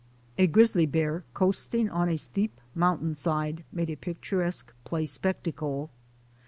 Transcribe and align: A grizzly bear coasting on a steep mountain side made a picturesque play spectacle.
A 0.39 0.47
grizzly 0.47 0.87
bear 0.87 1.25
coasting 1.35 1.87
on 1.87 2.09
a 2.09 2.17
steep 2.17 2.59
mountain 2.73 3.13
side 3.13 3.63
made 3.71 3.91
a 3.91 3.95
picturesque 3.95 4.73
play 4.83 5.05
spectacle. 5.05 5.91